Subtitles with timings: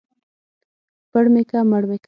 [1.11, 1.99] پړ مى که مړ مى که.